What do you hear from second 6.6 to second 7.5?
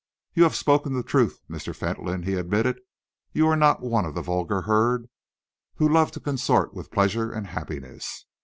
with pleasure and